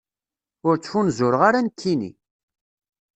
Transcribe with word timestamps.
Ur 0.67 0.75
ttfunzureɣ 0.77 1.41
ara, 1.47 1.65
nekkini. 1.65 2.11